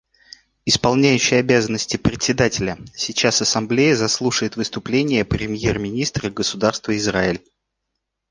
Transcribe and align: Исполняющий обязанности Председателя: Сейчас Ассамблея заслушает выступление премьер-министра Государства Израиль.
Исполняющий 0.65 1.35
обязанности 1.35 1.95
Председателя: 1.97 2.79
Сейчас 2.95 3.39
Ассамблея 3.43 3.95
заслушает 3.95 4.55
выступление 4.55 5.23
премьер-министра 5.25 6.31
Государства 6.31 6.97
Израиль. 6.97 7.43